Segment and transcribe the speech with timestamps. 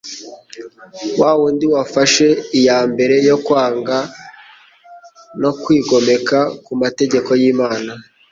[1.19, 2.27] wa wundi wafashe
[2.59, 3.97] iya mbere yo kwanga
[5.41, 7.91] no kwigomeka ku mategeko y'Imana.